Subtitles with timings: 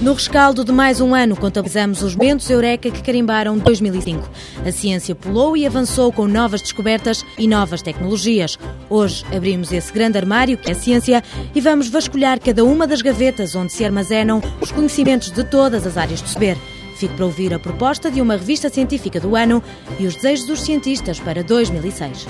[0.00, 4.30] No rescaldo de mais um ano, contabilizamos os momentos Eureka que carimbaram 2005.
[4.66, 8.58] A ciência pulou e avançou com novas descobertas e novas tecnologias.
[8.88, 11.22] Hoje abrimos esse grande armário que é a ciência
[11.54, 15.98] e vamos vasculhar cada uma das gavetas onde se armazenam os conhecimentos de todas as
[15.98, 16.56] áreas do saber.
[16.96, 19.62] Fique para ouvir a proposta de uma revista científica do ano
[19.98, 22.26] e os desejos dos cientistas para 2006.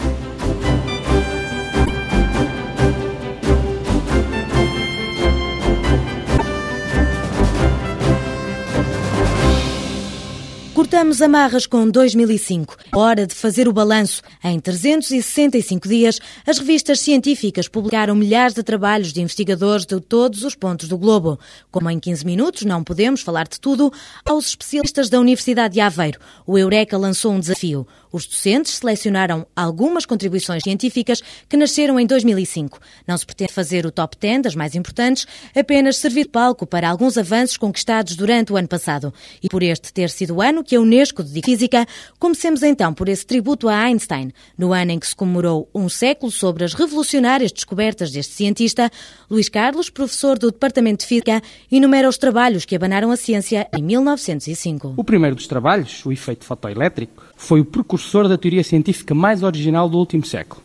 [11.00, 12.77] Cortamos amarras com 2005.
[12.95, 14.21] Hora de fazer o balanço.
[14.45, 20.54] Em 365 dias, as revistas científicas publicaram milhares de trabalhos de investigadores de todos os
[20.54, 21.40] pontos do globo.
[21.71, 23.90] Como em 15 minutos não podemos falar de tudo,
[24.26, 27.87] aos especialistas da Universidade de Aveiro, o Eureka lançou um desafio.
[28.11, 32.78] Os docentes selecionaram algumas contribuições científicas que nasceram em 2005.
[33.06, 37.19] Não se pretende fazer o top 10 das mais importantes, apenas servir palco para alguns
[37.19, 39.12] avanços conquistados durante o ano passado.
[39.43, 41.87] E por este ter sido o ano que a Unesco dedica física,
[42.19, 44.33] comecemos então por esse tributo a Einstein.
[44.56, 48.91] No ano em que se comemorou um século sobre as revolucionárias descobertas deste cientista,
[49.29, 53.83] Luís Carlos, professor do Departamento de Física, enumera os trabalhos que abanaram a ciência em
[53.83, 54.95] 1905.
[54.97, 59.89] O primeiro dos trabalhos, o efeito fotoelétrico, foi o precursor da teoria científica mais original
[59.89, 60.61] do último século,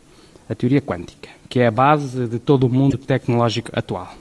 [0.47, 4.13] a teoria quântica, que é a base de todo o mundo tecnológico atual.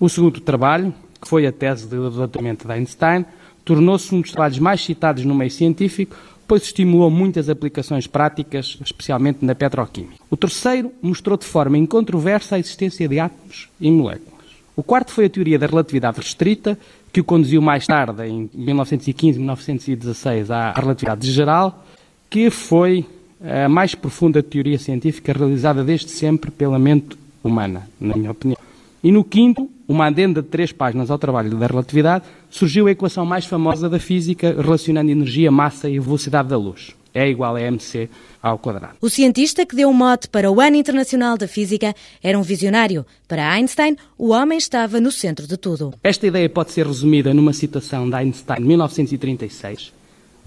[0.00, 3.26] O segundo trabalho, que foi a tese de doutoramento de Einstein,
[3.62, 6.16] tornou-se um dos trabalhos mais citados no meio científico,
[6.48, 10.16] pois estimulou muitas aplicações práticas, especialmente na petroquímica.
[10.30, 14.32] O terceiro mostrou de forma incontroversa a existência de átomos e moléculas.
[14.74, 16.78] O quarto foi a teoria da relatividade restrita,
[17.12, 21.84] que o conduziu mais tarde, em 1915 e 1916, à relatividade geral,
[22.28, 23.04] que foi
[23.40, 28.58] a mais profunda teoria científica realizada desde sempre pela mente humana, na minha opinião.
[29.02, 33.24] E no quinto, uma adenda de três páginas ao trabalho da relatividade, surgiu a equação
[33.24, 36.94] mais famosa da física relacionando energia, massa e velocidade da luz.
[37.14, 38.08] É igual a mc
[38.42, 38.94] ao quadrado.
[39.00, 43.04] O cientista que deu o mote para o Ano Internacional da Física era um visionário.
[43.26, 45.94] Para Einstein, o homem estava no centro de tudo.
[46.04, 49.92] Esta ideia pode ser resumida numa citação de Einstein, de 1936,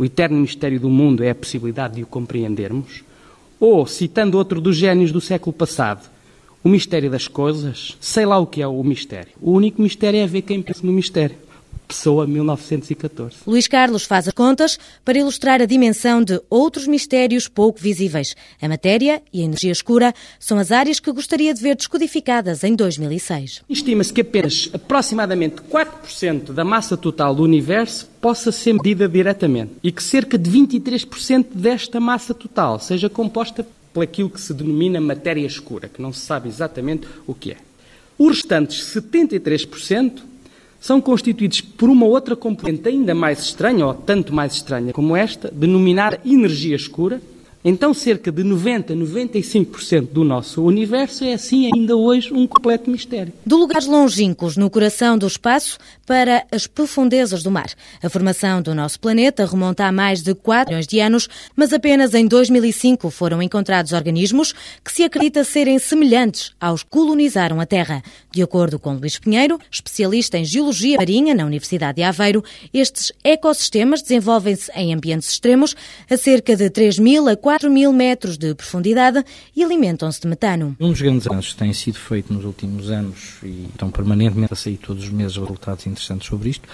[0.02, 3.04] o eterno mistério do mundo é a possibilidade de o compreendermos.
[3.60, 6.10] Ou, citando outro dos gênios do século passado,
[6.64, 9.32] o mistério das coisas, sei lá o que é o mistério.
[9.40, 11.36] O único mistério é ver quem pensa no mistério.
[11.92, 13.40] Pessoa 1914.
[13.46, 18.34] Luís Carlos faz as contas para ilustrar a dimensão de outros mistérios pouco visíveis.
[18.62, 22.78] A matéria e a energia escura são as áreas que gostaria de ver descodificadas em
[22.78, 23.64] 2006.
[23.70, 29.92] Estima-se que apenas aproximadamente 4% da massa total do universo possa ser medida diretamente e
[29.92, 35.46] que cerca de 23% desta massa total seja composta por aquilo que se denomina matéria
[35.46, 37.58] escura, que não se sabe exatamente o que é.
[38.18, 40.31] Os restantes 73%
[40.82, 45.50] são constituídos por uma outra componente ainda mais estranha, ou tanto mais estranha como esta,
[45.54, 47.22] denominada energia escura,
[47.64, 53.32] então, cerca de 90, 95% do nosso universo é, assim, ainda hoje, um completo mistério.
[53.46, 57.70] De lugares longínquos no coração do espaço para as profundezas do mar.
[58.02, 62.16] A formação do nosso planeta remonta a mais de 4 milhões de anos, mas apenas
[62.16, 68.02] em 2005 foram encontrados organismos que se acredita serem semelhantes aos que colonizaram a Terra.
[68.32, 74.02] De acordo com Luís Pinheiro, especialista em geologia marinha na Universidade de Aveiro, estes ecossistemas
[74.02, 75.76] desenvolvem-se em ambientes extremos
[76.10, 80.28] a cerca de 3 mil a 4 4 mil metros de profundidade e alimentam-se de
[80.28, 80.74] metano.
[80.80, 84.56] Um dos grandes avanços que tem sido feito nos últimos anos e estão permanentemente a
[84.56, 86.70] sair todos os meses resultados interessantes sobre isto,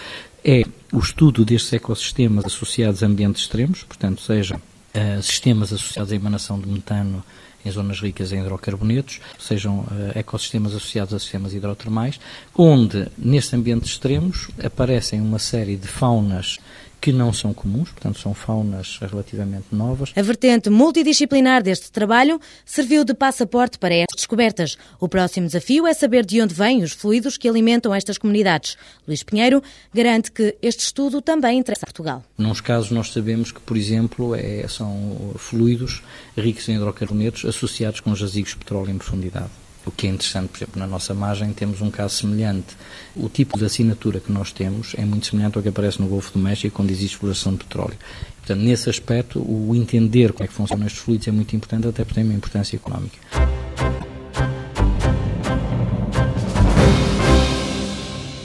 [0.46, 0.62] é
[0.94, 6.60] o estudo destes ecossistemas associados a ambientes extremos, portanto, sejam uh, sistemas associados à emanação
[6.60, 7.24] de metano
[7.66, 12.20] em zonas ricas em hidrocarbonetos, sejam uh, ecossistemas associados a sistemas hidrotermais,
[12.56, 16.60] onde, nestes ambientes extremos, aparecem uma série de faunas
[17.08, 20.12] que não são comuns, portanto são faunas relativamente novas.
[20.14, 24.78] A vertente multidisciplinar deste trabalho serviu de passaporte para estas descobertas.
[25.00, 28.76] O próximo desafio é saber de onde vêm os fluidos que alimentam estas comunidades.
[29.08, 32.26] Luís Pinheiro garante que este estudo também interessa a Portugal.
[32.38, 36.04] Nos casos nós sabemos que, por exemplo, é, são fluidos
[36.38, 39.67] ricos em hidrocarbonetos associados com jazigos de petróleo em profundidade.
[39.88, 42.76] O que é interessante, por exemplo, na nossa margem temos um caso semelhante.
[43.16, 46.34] O tipo de assinatura que nós temos é muito semelhante ao que aparece no Golfo
[46.34, 47.96] do México, onde existe exploração de petróleo.
[48.40, 52.04] Portanto, nesse aspecto, o entender como é que funcionam estes fluidos é muito importante, até
[52.04, 53.18] porque tem uma importância económica.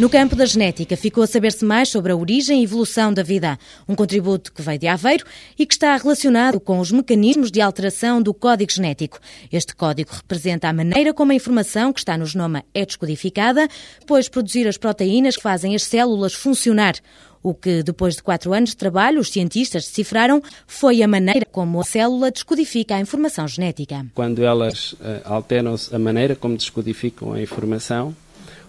[0.03, 3.57] No campo da genética, ficou a saber-se mais sobre a origem e evolução da vida,
[3.89, 5.25] um contributo que veio de Aveiro
[5.57, 9.21] e que está relacionado com os mecanismos de alteração do código genético.
[9.53, 13.69] Este código representa a maneira como a informação que está no genoma é descodificada,
[14.01, 16.97] depois produzir as proteínas que fazem as células funcionar.
[17.41, 21.81] O que, depois de quatro anos de trabalho, os cientistas decifraram foi a maneira como
[21.81, 24.05] a célula descodifica a informação genética.
[24.17, 28.13] Quando elas uh, alteram a maneira como descodificam a informação,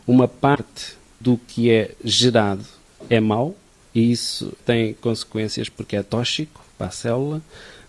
[0.05, 2.65] uma parte do que é gerado
[3.09, 3.55] é mau
[3.95, 7.41] e isso tem consequências porque é tóxico para a célula,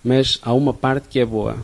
[0.05, 1.59] mas há uma parte que é boa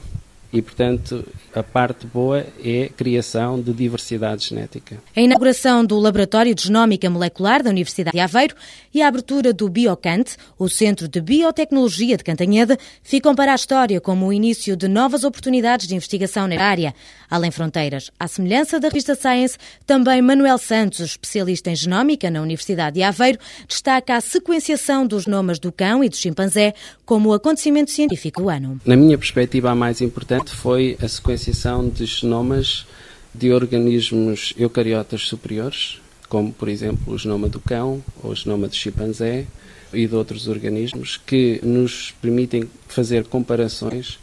[0.52, 1.24] e, portanto,
[1.54, 4.98] a parte boa é a criação de diversidade genética.
[5.14, 8.54] A inauguração do Laboratório de Genómica Molecular da Universidade de Aveiro
[8.92, 14.00] e a abertura do Biocant, o Centro de Biotecnologia de Cantanhede, ficam para a história
[14.00, 16.94] como o início de novas oportunidades de investigação na área.
[17.30, 19.56] Além fronteiras, à semelhança da revista Science,
[19.86, 23.38] também Manuel Santos, especialista em genómica na Universidade de Aveiro,
[23.68, 26.74] destaca a sequenciação dos genomas do cão e do chimpanzé
[27.04, 28.80] como o acontecimento científico do ano.
[28.84, 32.86] Na minha perspectiva, a mais importante foi a sequenciação de genomas
[33.34, 38.74] de organismos eucariotas superiores, como por exemplo o genoma do cão ou o genoma do
[38.74, 39.46] chimpanzé
[39.92, 44.18] e de outros organismos que nos permitem fazer comparações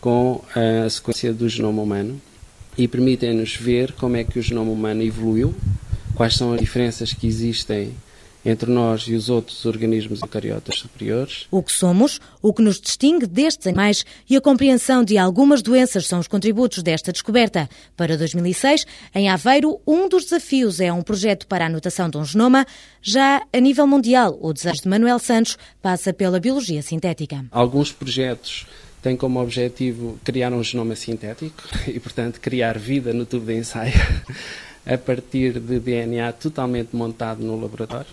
[0.00, 2.20] com a sequência do genoma humano
[2.76, 5.54] e permitem-nos ver como é que o genoma humano evoluiu,
[6.14, 7.92] quais são as diferenças que existem
[8.44, 11.46] entre nós e os outros organismos eucariotas superiores.
[11.50, 16.06] O que somos, o que nos distingue destes animais e a compreensão de algumas doenças
[16.06, 17.68] são os contributos desta descoberta.
[17.96, 18.84] Para 2006,
[19.14, 22.66] em Aveiro, um dos desafios é um projeto para a anotação de um genoma.
[23.00, 27.44] Já a nível mundial, o desejo de Manuel Santos passa pela biologia sintética.
[27.50, 28.66] Alguns projetos
[29.02, 33.92] tem como objetivo criar um genoma sintético e, portanto, criar vida no tubo de ensaio
[34.84, 38.10] a partir de DNA totalmente montado no laboratório.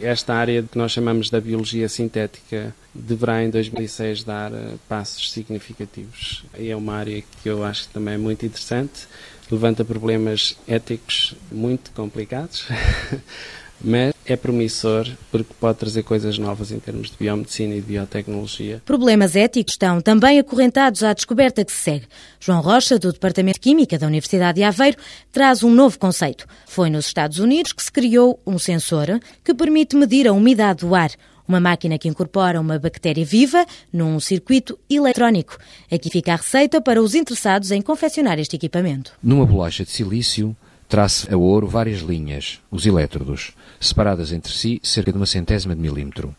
[0.00, 6.44] Esta área que nós chamamos da biologia sintética deverá em 2006 dar eh, passos significativos.
[6.54, 9.06] É uma área que eu acho também é muito interessante,
[9.50, 12.66] levanta problemas éticos muito complicados.
[13.80, 18.82] mas é promissor porque pode trazer coisas novas em termos de biomedicina e de biotecnologia.
[18.84, 22.06] Problemas éticos estão também acorrentados à descoberta que se segue.
[22.40, 24.98] João Rocha, do Departamento de Química da Universidade de Aveiro,
[25.32, 26.46] traz um novo conceito.
[26.66, 30.94] Foi nos Estados Unidos que se criou um sensor que permite medir a umidade do
[30.94, 31.10] ar.
[31.46, 35.56] Uma máquina que incorpora uma bactéria viva num circuito eletrónico.
[35.90, 39.12] Aqui fica a receita para os interessados em confeccionar este equipamento.
[39.22, 40.54] Numa bolacha de silício,
[40.88, 45.80] traça a ouro várias linhas, os elétrodos, separadas entre si cerca de uma centésima de
[45.82, 46.34] milímetro.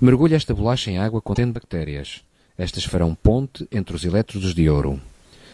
[0.00, 2.22] Mergulha esta bolacha em água contendo bactérias.
[2.56, 5.00] Estas farão ponte entre os elétrodos de ouro.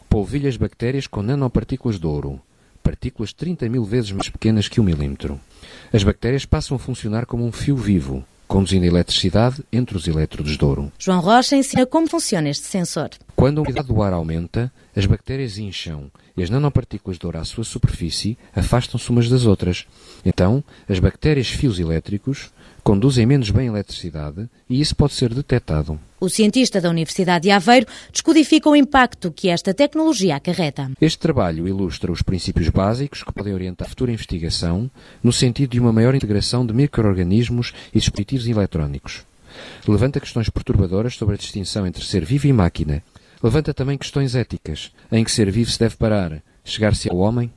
[0.09, 2.41] Polvilha as bactérias com nanopartículas de ouro,
[2.83, 5.41] partículas 30 mil vezes mais pequenas que um milímetro.
[5.93, 10.65] As bactérias passam a funcionar como um fio vivo, conduzindo eletricidade entre os elétrodos de
[10.65, 10.93] ouro.
[10.99, 13.11] João Rocha ensina como funciona este sensor.
[13.35, 17.45] Quando a umidade do ar aumenta, as bactérias incham e as nanopartículas de ouro à
[17.45, 19.87] sua superfície afastam-se umas das outras.
[20.25, 22.51] Então, as bactérias fios elétricos
[22.83, 25.99] conduzem menos bem a eletricidade e isso pode ser detectado.
[26.21, 30.91] O cientista da Universidade de Aveiro descodifica o impacto que esta tecnologia acarreta.
[31.01, 34.91] Este trabalho ilustra os princípios básicos que podem orientar a futura investigação
[35.23, 39.25] no sentido de uma maior integração de micro-organismos e dispositivos eletrónicos.
[39.87, 43.03] Levanta questões perturbadoras sobre a distinção entre ser vivo e máquina.
[43.45, 47.53] Levanta também questões éticas, em que ser vivo se deve parar, chegar-se ao homem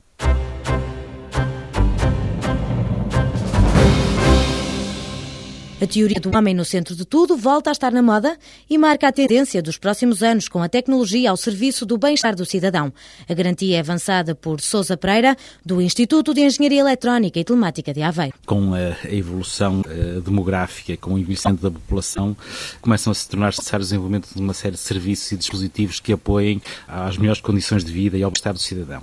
[5.80, 8.36] A teoria do homem no centro de tudo volta a estar na moda
[8.68, 12.44] e marca a tendência dos próximos anos com a tecnologia ao serviço do bem-estar do
[12.44, 12.92] cidadão.
[13.28, 18.02] A garantia é avançada por Sousa Pereira, do Instituto de Engenharia Eletrónica e Telemática de
[18.02, 18.34] Aveiro.
[18.44, 22.36] Com a evolução eh, demográfica, com o envelhecimento da população,
[22.80, 26.12] começam a se tornar necessários o desenvolvimento de uma série de serviços e dispositivos que
[26.12, 29.02] apoiem às melhores condições de vida e ao bem-estar do cidadão.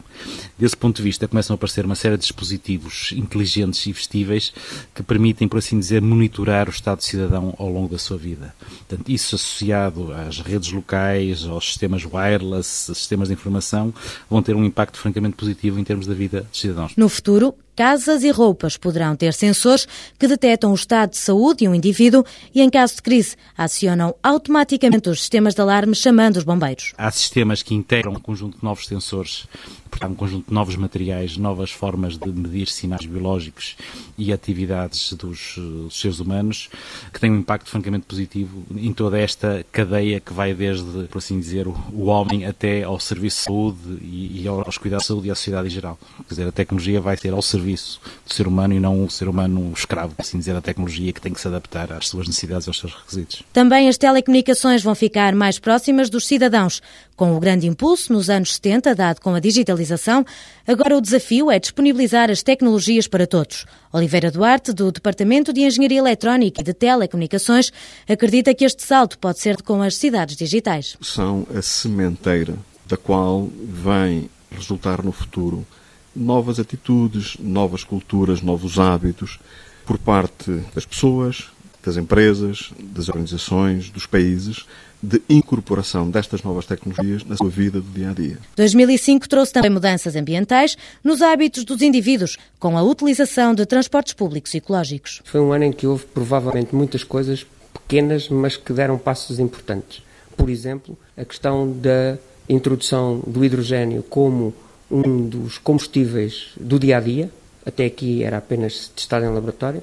[0.60, 4.52] Desse ponto de vista, começam a aparecer uma série de dispositivos inteligentes e vestíveis
[4.94, 8.54] que permitem, por assim dizer, monitorar o estado de cidadão ao longo da sua vida.
[8.88, 13.94] Portanto, isso associado às redes locais, aos sistemas wireless, sistemas de informação,
[14.30, 16.94] vão ter um impacto francamente positivo em termos da vida dos cidadãos.
[16.96, 21.68] No futuro, casas e roupas poderão ter sensores que detectam o estado de saúde de
[21.68, 26.44] um indivíduo e, em caso de crise, acionam automaticamente os sistemas de alarme chamando os
[26.44, 26.94] bombeiros.
[26.98, 29.48] Há sistemas que integram um conjunto de novos sensores
[29.96, 33.76] portanto, um conjunto de novos materiais, novas formas de medir sinais biológicos
[34.18, 36.70] e atividades dos, dos seres humanos,
[37.14, 41.40] que têm um impacto francamente positivo em toda esta cadeia que vai desde, por assim
[41.40, 45.28] dizer, o, o homem até ao serviço de saúde e, e aos cuidados de saúde
[45.28, 45.98] e à sociedade em geral.
[46.28, 49.28] Quer dizer, a tecnologia vai ser ao serviço do ser humano e não o ser
[49.28, 52.68] humano escravo, por assim dizer, da tecnologia que tem que se adaptar às suas necessidades
[52.68, 53.44] e aos seus requisitos.
[53.52, 56.82] Também as telecomunicações vão ficar mais próximas dos cidadãos.
[57.16, 60.26] Com o grande impulso nos anos 70 dado com a digitalização,
[60.68, 63.66] agora o desafio é disponibilizar as tecnologias para todos.
[63.92, 67.72] Oliveira Duarte, do Departamento de Engenharia Eletrónica e de Telecomunicações,
[68.08, 70.98] acredita que este salto pode ser com as cidades digitais.
[71.02, 72.56] São a sementeira
[72.86, 75.66] da qual vem resultar no futuro
[76.16, 79.40] novas atitudes, novas culturas, novos hábitos
[79.86, 81.46] por parte das pessoas,
[81.84, 84.66] das empresas, das organizações, dos países,
[85.02, 88.40] de incorporação destas novas tecnologias na sua vida do dia a dia.
[88.56, 94.54] 2005 trouxe também mudanças ambientais nos hábitos dos indivíduos, com a utilização de transportes públicos
[94.56, 95.22] ecológicos.
[95.26, 100.02] Foi um ano em que houve provavelmente muitas coisas pequenas, mas que deram passos importantes.
[100.36, 102.18] Por exemplo, a questão da
[102.50, 104.54] introdução do hidrogênio como
[104.90, 107.30] um dos combustíveis do dia a dia,
[107.66, 109.82] até aqui era apenas testado em laboratório.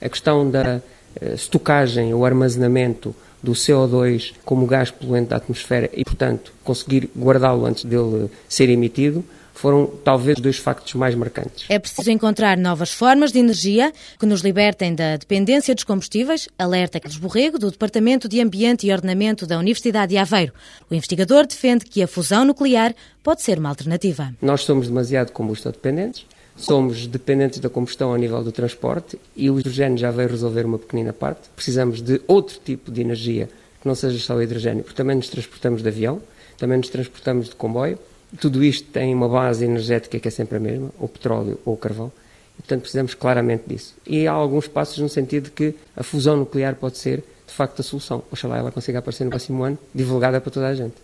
[0.00, 0.82] A questão da
[1.20, 7.66] uh, estocagem ou armazenamento do CO2 como gás poluente da atmosfera e, portanto, conseguir guardá-lo
[7.66, 11.66] antes dele ser emitido, foram talvez os dois factos mais marcantes.
[11.68, 16.98] É preciso encontrar novas formas de energia que nos libertem da dependência dos combustíveis, alerta
[16.98, 20.52] Carlos Borrego, do Departamento de Ambiente e Ordenamento da Universidade de Aveiro.
[20.90, 24.34] O investigador defende que a fusão nuclear pode ser uma alternativa.
[24.40, 29.58] Nós somos demasiado combustão dependentes, somos dependentes da combustão ao nível do transporte e o
[29.58, 31.48] hidrogênio já veio resolver uma pequenina parte.
[31.54, 33.48] Precisamos de outro tipo de energia
[33.80, 36.20] que não seja só o hidrogênio, porque também nos transportamos de avião,
[36.56, 37.98] também nos transportamos de comboio
[38.36, 41.76] tudo isto tem uma base energética que é sempre a mesma, o petróleo ou o
[41.76, 42.10] carvão,
[42.58, 43.94] e, portanto precisamos claramente disso.
[44.06, 47.80] E há alguns passos no sentido de que a fusão nuclear pode ser, de facto,
[47.80, 48.22] a solução.
[48.30, 50.94] Oxalá ela consiga aparecer no próximo ano, divulgada para toda a gente.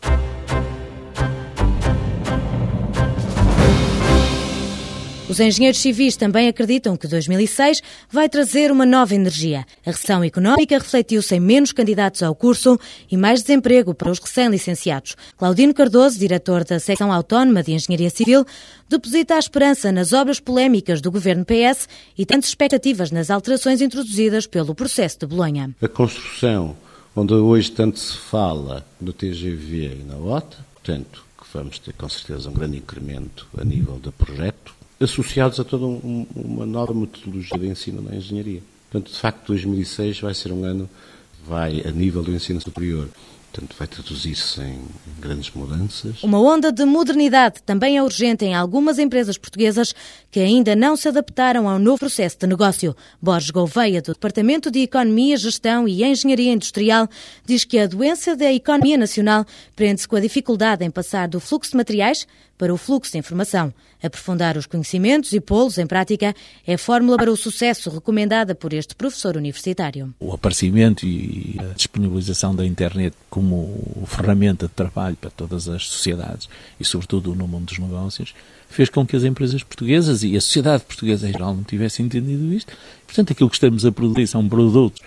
[5.28, 9.66] Os engenheiros civis também acreditam que 2006 vai trazer uma nova energia.
[9.84, 12.80] A recessão económica refletiu-se em menos candidatos ao curso
[13.10, 15.16] e mais desemprego para os recém-licenciados.
[15.36, 18.46] Claudino Cardoso, diretor da Secção Autónoma de Engenharia Civil,
[18.88, 24.46] deposita a esperança nas obras polémicas do governo PS e tem expectativas nas alterações introduzidas
[24.46, 25.76] pelo processo de Bolonha.
[25.82, 26.74] A construção,
[27.14, 32.08] onde hoje tanto se fala no TGV e na OTA, portanto, que vamos ter com
[32.08, 37.58] certeza um grande incremento a nível de projeto, associados a toda um, uma nova metodologia
[37.58, 38.62] de ensino na engenharia.
[38.90, 40.88] Portanto, de facto, 2006 vai ser um ano
[41.46, 43.08] vai, a nível do ensino superior,
[43.52, 44.78] Portanto, vai traduzir-se em
[45.18, 46.22] grandes mudanças.
[46.22, 49.94] Uma onda de modernidade também é urgente em algumas empresas portuguesas
[50.30, 52.94] que ainda não se adaptaram ao novo processo de negócio.
[53.20, 57.08] Borges Gouveia, do Departamento de Economia, Gestão e Engenharia Industrial,
[57.44, 61.70] diz que a doença da economia nacional prende-se com a dificuldade em passar do fluxo
[61.70, 62.26] de materiais
[62.58, 63.72] para o fluxo de informação.
[64.02, 66.34] Aprofundar os conhecimentos e pô-los em prática
[66.66, 70.14] é a fórmula para o sucesso recomendada por este professor universitário.
[70.20, 76.48] O aparecimento e a disponibilização da internet como ferramenta de trabalho para todas as sociedades
[76.80, 78.34] e, sobretudo, no mundo dos negócios,
[78.68, 82.52] fez com que as empresas portuguesas e a sociedade portuguesa em geral não tivessem entendido
[82.52, 82.72] isto.
[83.06, 85.00] Portanto, aquilo que estamos a produzir são produtos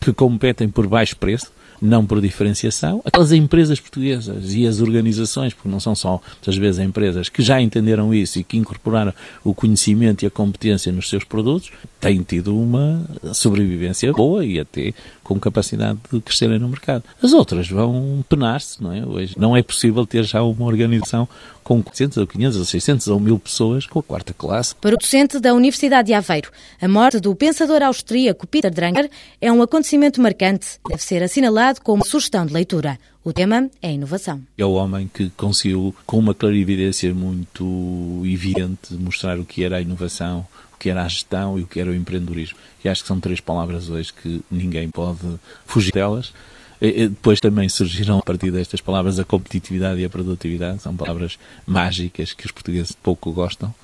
[0.00, 3.00] que competem por baixo preço, não por diferenciação.
[3.04, 7.60] Aquelas empresas portuguesas e as organizações, porque não são só, muitas vezes, empresas que já
[7.60, 9.12] entenderam isso e que incorporaram
[9.44, 14.92] o conhecimento e a competência nos seus produtos, têm tido uma sobrevivência boa e até
[15.26, 17.02] com capacidade de crescerem no mercado.
[17.20, 19.04] As outras vão penar-se, não é?
[19.04, 21.28] Hoje não é possível ter já uma organização
[21.64, 24.74] com 400 ou 500 ou 600 ou 1000 pessoas com a quarta classe.
[24.76, 29.50] Para o docente da Universidade de Aveiro, a morte do pensador austríaco Peter Drucker é
[29.50, 30.78] um acontecimento marcante.
[30.88, 32.98] Deve ser assinalado como sugestão de leitura.
[33.26, 34.40] O tema é inovação.
[34.56, 39.80] É o homem que conseguiu, com uma clarividência muito evidente, mostrar o que era a
[39.80, 42.56] inovação, o que era a gestão e o que era o empreendedorismo.
[42.84, 45.18] E acho que são três palavras hoje que ninguém pode
[45.66, 46.32] fugir delas.
[46.80, 50.82] Depois também surgiram a partir destas palavras a competitividade e a produtividade.
[50.82, 53.74] São palavras mágicas que os portugueses pouco gostam,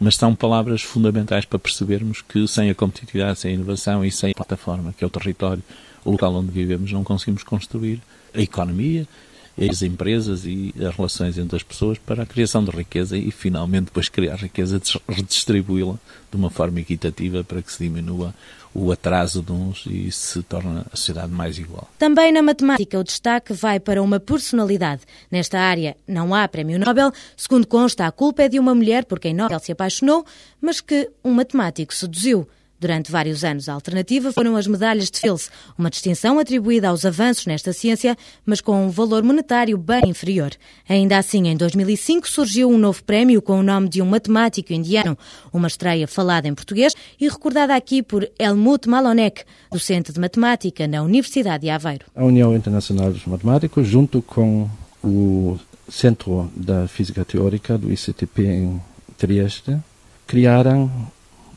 [0.00, 4.30] mas são palavras fundamentais para percebermos que sem a competitividade, sem a inovação e sem
[4.30, 5.62] a plataforma, que é o território,
[6.02, 8.00] o local onde vivemos, não conseguimos construir
[8.34, 9.06] a economia,
[9.58, 13.86] as empresas e as relações entre as pessoas para a criação de riqueza e finalmente
[13.86, 15.98] depois criar riqueza, redistribuí-la
[16.30, 18.34] de uma forma equitativa para que se diminua
[18.72, 21.90] o atraso de uns e se torna a sociedade mais igual.
[21.98, 25.02] Também na matemática, o destaque vai para uma personalidade.
[25.30, 27.12] Nesta área não há prémio Nobel.
[27.36, 30.24] Segundo consta, a culpa é de uma mulher por quem Nobel se apaixonou,
[30.60, 32.48] mas que um matemático seduziu.
[32.80, 37.44] Durante vários anos, a alternativa foram as medalhas de Fields, uma distinção atribuída aos avanços
[37.44, 40.52] nesta ciência, mas com um valor monetário bem inferior.
[40.88, 45.18] Ainda assim, em 2005 surgiu um novo prémio com o nome de um matemático indiano,
[45.52, 51.02] uma estreia falada em português e recordada aqui por Helmut Malonek, docente de matemática na
[51.02, 52.06] Universidade de Aveiro.
[52.16, 54.70] A União Internacional dos Matemáticos, junto com
[55.04, 58.82] o Centro da Física Teórica do ICTP em
[59.18, 59.76] Trieste,
[60.26, 60.90] criaram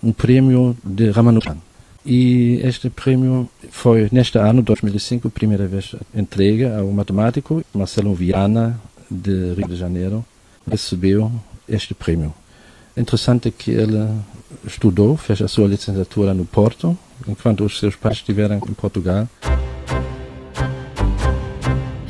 [0.04, 1.58] um prêmio de Ramanujan.
[2.06, 8.80] E este prêmio foi, neste ano, 2005, a primeira vez entregue ao matemático Marcelo Viana,
[9.10, 10.26] de Rio de Janeiro,
[10.70, 11.32] recebeu
[11.68, 12.34] este prêmio.
[12.98, 14.08] Interessante que ele
[14.68, 19.28] estudou, fez a sua licenciatura no Porto, enquanto os seus pais estiveram em Portugal.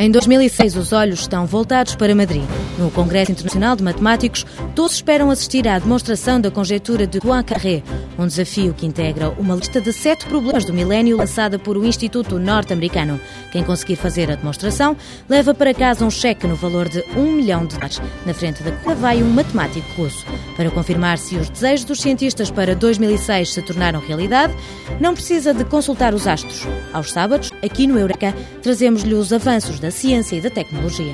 [0.03, 2.43] Em 2006, os olhos estão voltados para Madrid.
[2.77, 4.45] No Congresso Internacional de Matemáticos,
[4.75, 7.81] todos esperam assistir à demonstração da conjectura de Poincaré,
[8.19, 12.37] um desafio que integra uma lista de sete problemas do milénio lançada por o Instituto
[12.37, 13.17] Norte-Americano.
[13.49, 14.97] Quem conseguir fazer a demonstração
[15.29, 18.01] leva para casa um cheque no valor de um milhão de dólares.
[18.25, 20.25] Na frente da cor vai um matemático russo.
[20.57, 24.53] Para confirmar se os desejos dos cientistas para 2006 se tornaram realidade,
[24.99, 26.67] não precisa de consultar os astros.
[26.91, 31.13] Aos sábados, aqui no Eureka, trazemos-lhe os avanços da ciência e da tecnologia.